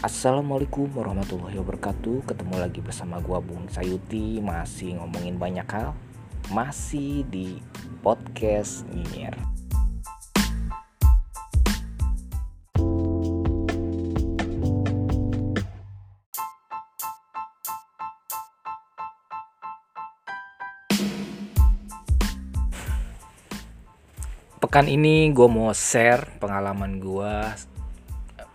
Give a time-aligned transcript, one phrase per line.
[0.00, 2.24] Assalamualaikum warahmatullahi wabarakatuh.
[2.24, 4.40] Ketemu lagi bersama gua Bung Sayuti.
[4.40, 5.92] Masih ngomongin banyak hal
[6.48, 7.60] Masih di
[8.00, 9.36] podcast Nyinyir.
[24.64, 27.32] Pekan ini gue mau share pengalaman gue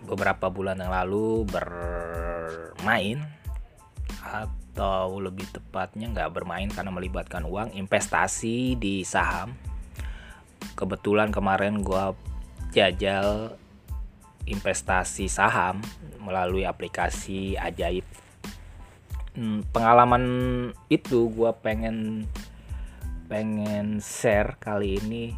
[0.05, 3.25] beberapa bulan yang lalu bermain
[4.21, 9.53] atau lebih tepatnya nggak bermain karena melibatkan uang investasi di saham.
[10.75, 12.15] Kebetulan kemarin gue
[12.75, 13.55] jajal
[14.45, 15.81] investasi saham
[16.21, 18.05] melalui aplikasi ajaib.
[19.35, 20.23] Hmm, pengalaman
[20.87, 22.29] itu gue pengen
[23.25, 25.33] pengen share kali ini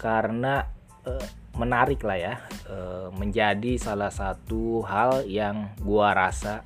[0.00, 0.64] karena
[1.04, 1.26] uh,
[1.58, 2.34] menarik lah ya
[2.70, 6.62] uh, menjadi salah satu hal yang gua rasa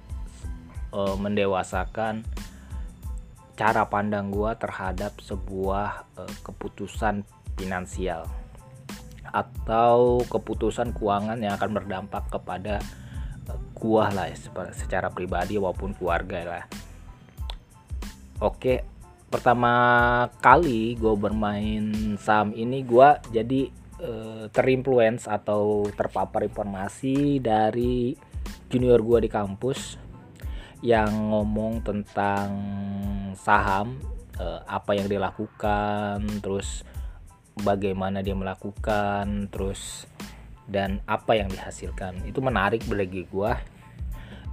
[0.92, 2.22] uh, mendewasakan
[3.56, 7.24] cara pandang gua terhadap sebuah uh, keputusan
[7.56, 8.28] finansial
[9.32, 12.84] atau keputusan keuangan yang akan berdampak kepada
[13.72, 14.36] gua lah ya,
[14.76, 16.64] secara pribadi maupun keluarga lah.
[18.42, 18.84] Oke,
[19.32, 19.72] pertama
[20.44, 28.12] kali gue bermain saham ini gue jadi uh, terinfluence atau terpapar informasi dari
[28.68, 29.96] junior gue di kampus
[30.82, 32.50] yang ngomong tentang
[33.38, 34.02] saham
[34.42, 36.82] uh, apa yang dilakukan terus
[37.62, 40.10] bagaimana dia melakukan terus
[40.66, 42.26] dan apa yang dihasilkan.
[42.26, 43.52] Itu menarik bagi gue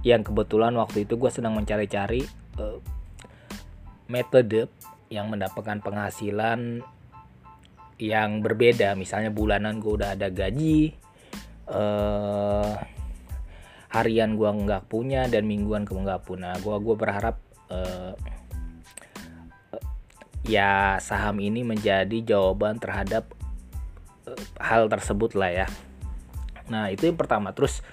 [0.00, 2.24] yang kebetulan waktu itu gue sedang mencari-cari
[2.56, 2.80] uh,
[4.08, 4.70] metode
[5.10, 6.80] yang mendapatkan penghasilan
[8.00, 8.96] yang berbeda.
[8.96, 10.96] Misalnya bulanan gue udah ada gaji
[11.70, 12.72] eh,
[13.90, 16.56] harian gue nggak punya dan mingguan gue nggak punya.
[16.64, 17.36] Gue gue berharap
[17.68, 18.16] eh,
[20.48, 23.28] ya saham ini menjadi jawaban terhadap
[24.24, 25.68] eh, hal tersebut lah ya.
[26.72, 27.52] Nah itu yang pertama.
[27.52, 27.84] Terus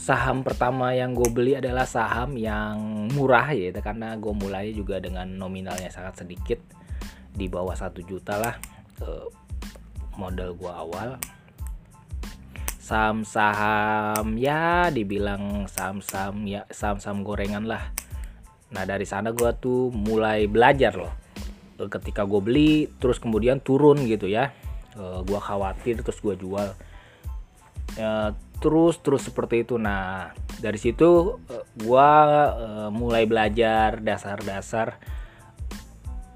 [0.00, 5.28] saham pertama yang gue beli adalah saham yang murah ya karena gue mulai juga dengan
[5.28, 6.56] nominalnya sangat sedikit
[7.36, 9.26] di bawah satu juta lah uh,
[10.16, 11.10] modal gue awal.
[12.80, 17.94] Saham-saham ya dibilang saham-saham ya saham-saham gorengan lah.
[18.74, 21.14] Nah dari sana gue tuh mulai belajar loh.
[21.80, 24.50] Ketika gue beli terus kemudian turun gitu ya.
[24.98, 26.74] Uh, gue khawatir terus gue jual.
[27.94, 29.80] Uh, terus terus seperti itu.
[29.80, 32.08] Nah dari situ uh, gua
[32.52, 35.00] uh, mulai belajar dasar-dasar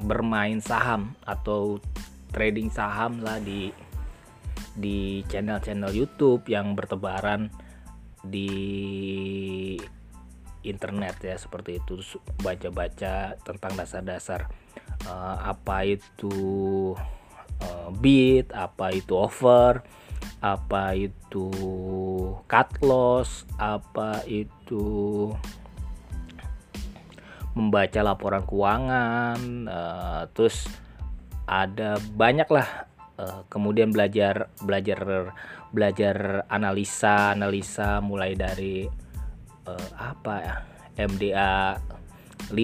[0.00, 1.78] bermain saham atau
[2.34, 3.70] trading saham lah di
[4.74, 7.46] di channel-channel YouTube yang bertebaran
[8.26, 8.50] di
[10.66, 12.02] internet ya seperti itu.
[12.42, 14.50] Baca-baca tentang dasar-dasar
[15.06, 16.34] uh, apa itu
[17.62, 19.86] uh, beat apa itu over
[20.44, 21.48] apa itu
[22.44, 25.32] cut loss, apa itu
[27.56, 30.68] membaca laporan keuangan, uh, terus
[31.44, 32.88] ada banyak lah
[33.20, 35.32] uh, kemudian belajar belajar
[35.74, 38.86] belajar analisa analisa mulai dari
[39.66, 40.56] uh, apa ya
[40.94, 41.52] MDA
[42.52, 42.54] 5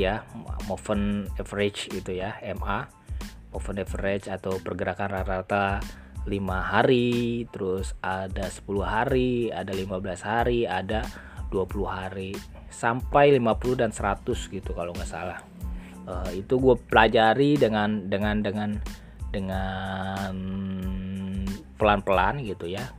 [0.00, 0.24] ya
[0.70, 2.86] movement average itu ya MA
[3.52, 5.82] movement average atau pergerakan rata-rata
[6.24, 6.32] 5
[6.72, 11.04] hari terus ada 10 hari ada 15 hari ada
[11.52, 12.32] 20 hari
[12.72, 15.38] sampai 50 dan 100 gitu kalau nggak salah
[16.08, 18.70] uh, itu gue pelajari dengan dengan dengan
[19.34, 20.34] dengan
[21.76, 22.94] pelan-pelan gitu ya.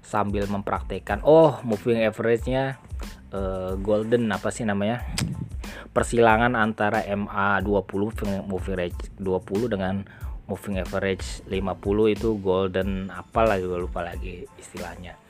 [0.00, 2.80] Sambil mempraktekkan oh moving average-nya
[3.32, 5.04] uh, golden apa sih namanya?
[5.92, 10.04] Persilangan antara MA 20 moving average 20 dengan
[10.48, 15.20] moving average 50 itu golden apalah juga lupa lagi istilahnya.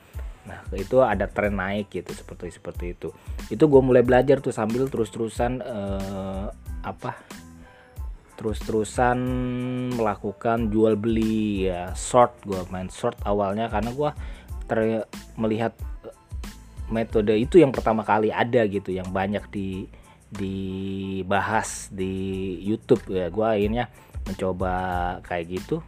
[0.47, 3.11] Nah itu ada tren naik gitu seperti seperti itu.
[3.51, 6.45] Itu gue mulai belajar tuh sambil terus-terusan eh,
[6.83, 7.15] apa
[8.39, 9.19] terus-terusan
[9.99, 14.11] melakukan jual beli ya short gue main short awalnya karena gue
[14.69, 15.03] ter
[15.35, 15.75] melihat
[16.89, 19.85] metode itu yang pertama kali ada gitu yang banyak di
[20.29, 23.33] dibahas di YouTube ya.
[23.33, 23.89] Gue akhirnya
[24.25, 24.73] mencoba
[25.25, 25.81] kayak gitu.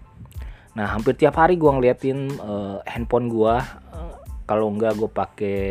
[0.73, 3.55] Nah hampir tiap hari gue ngeliatin uh, handphone gue
[3.93, 4.13] uh,
[4.49, 5.61] kalau enggak gue pakai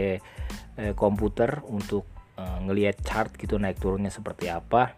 [0.79, 2.07] uh, komputer untuk
[2.39, 4.95] uh, ngeliat chart gitu naik turunnya seperti apa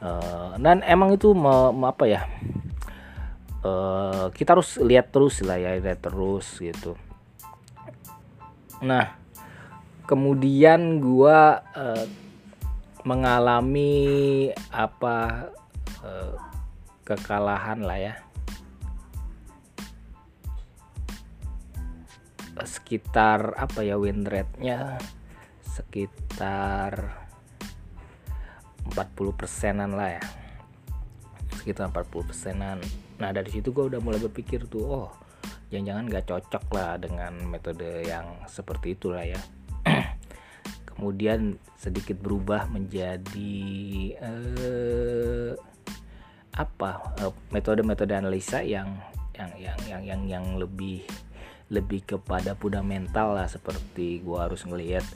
[0.00, 2.24] uh, dan emang itu me, me, apa ya?
[3.60, 6.96] Uh, kita harus lihat terus lah ya lihat terus gitu.
[8.80, 9.16] Nah
[10.08, 12.04] kemudian gua uh,
[13.04, 15.48] mengalami apa
[16.00, 16.36] uh,
[17.04, 18.14] kekalahan lah ya.
[22.60, 25.00] Sekitar apa ya win rate-nya
[25.64, 27.19] sekitar
[28.90, 30.22] 40 persenan lah ya.
[31.56, 32.78] Sekitar 40 persenan.
[33.22, 35.08] Nah dari situ gue udah mulai berpikir tuh oh
[35.70, 39.40] jangan-jangan gak cocok lah dengan metode yang seperti itulah ya.
[40.90, 43.56] Kemudian sedikit berubah menjadi
[44.18, 45.52] eh,
[46.50, 46.90] apa
[47.22, 48.98] eh, metode-metode analisa yang
[49.32, 51.06] yang yang yang yang yang lebih
[51.70, 55.06] lebih kepada fundamental lah seperti gua harus ngelihat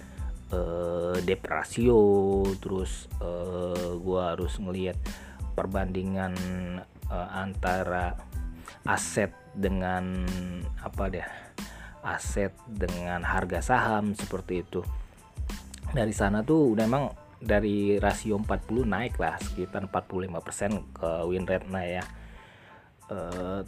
[0.52, 4.98] uh, deprasio terus uh, gua harus ngelihat
[5.54, 6.34] perbandingan
[7.08, 8.18] uh, antara
[8.84, 10.26] aset dengan
[10.82, 11.28] apa deh
[12.04, 14.84] aset dengan harga saham seperti itu.
[15.94, 17.08] Dari sana tuh udah emang
[17.40, 22.04] dari rasio 40 naik lah sekitar 45% ke win rate nah ya.
[23.08, 23.64] Uh,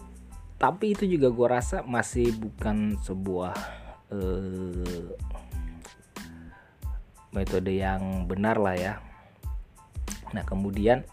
[0.57, 3.53] tapi itu juga gue rasa masih bukan sebuah
[4.13, 5.13] uh,
[7.37, 8.95] metode yang benar lah ya.
[10.33, 11.05] Nah kemudian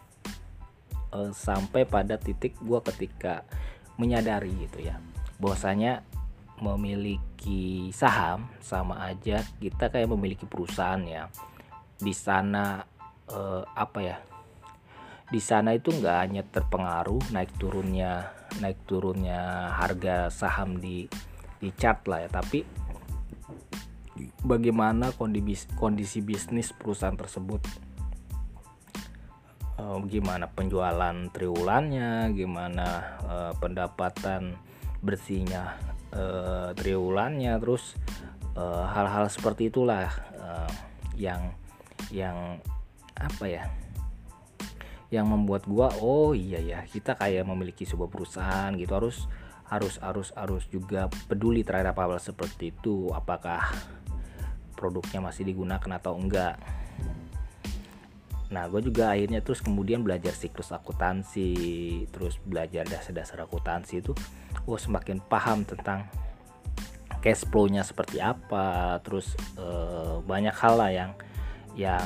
[1.12, 3.44] uh, sampai pada titik gue ketika
[4.00, 4.98] menyadari gitu ya
[5.38, 6.02] bahwasanya
[6.64, 11.28] memiliki saham sama aja kita kayak memiliki perusahaan ya.
[12.00, 12.88] Di sana
[13.28, 14.18] uh, apa ya
[15.34, 18.30] di sana itu nggak hanya terpengaruh naik turunnya
[18.62, 21.10] naik turunnya harga saham di
[21.58, 22.62] di chart lah ya tapi
[24.46, 25.12] bagaimana
[25.78, 27.62] kondisi bisnis perusahaan tersebut.
[29.74, 32.88] E, gimana penjualan triwulannya gimana
[33.26, 34.54] e, pendapatan
[35.02, 35.78] bersihnya
[36.14, 36.24] e,
[36.78, 37.98] triwulannya terus
[38.62, 40.14] hal-hal seperti itulah
[41.18, 41.58] yang
[42.14, 42.62] yang
[43.18, 43.66] apa ya
[45.10, 49.26] yang membuat gua oh iya ya kita kayak memiliki sebuah perusahaan gitu harus
[49.80, 53.10] harus juga peduli terhadap hal seperti itu.
[53.16, 53.74] Apakah
[54.76, 56.60] produknya masih digunakan atau enggak.
[58.54, 61.56] Nah gue juga akhirnya terus kemudian belajar siklus akuntansi
[62.14, 64.14] terus belajar dasar-dasar akuntansi itu
[64.62, 66.06] gue semakin paham tentang
[67.24, 71.12] cash flow-nya seperti apa terus eh, banyak hal lah yang
[71.74, 72.06] yang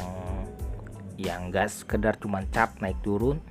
[1.18, 3.42] yang gak sekedar cuma cat naik turun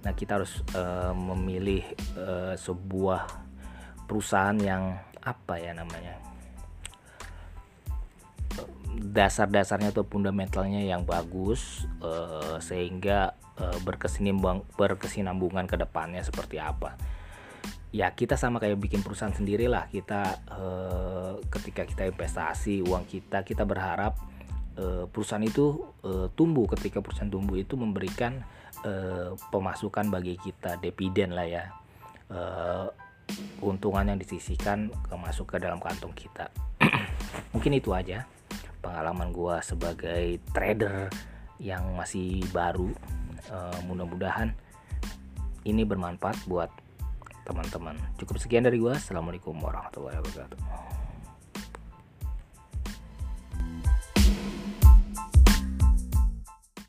[0.00, 1.84] nah kita harus uh, memilih
[2.16, 3.28] uh, sebuah
[4.08, 6.16] perusahaan yang apa ya namanya
[8.90, 13.38] dasar-dasarnya atau fundamentalnya yang bagus uh, sehingga
[13.84, 16.96] berkesinambung berkesinambungan ke depannya seperti apa.
[17.92, 23.44] Ya kita sama kayak bikin perusahaan sendiri lah kita uh, ketika kita investasi uang kita
[23.44, 24.16] kita berharap
[24.78, 26.68] uh, perusahaan itu uh, tumbuh.
[26.70, 28.44] Ketika perusahaan tumbuh itu memberikan
[28.84, 31.64] uh, pemasukan bagi kita dividen lah ya.
[33.58, 36.50] Keuntungan yang disisihkan masuk ke dalam kantong kita.
[37.54, 38.26] Mungkin itu aja
[38.78, 41.10] pengalaman gua sebagai trader
[41.58, 42.90] yang masih baru.
[43.90, 44.54] Mudah-mudahan
[45.66, 46.70] ini bermanfaat buat
[47.42, 47.98] teman-teman.
[48.14, 48.94] Cukup sekian dari gua.
[48.94, 50.99] Assalamualaikum warahmatullahi wabarakatuh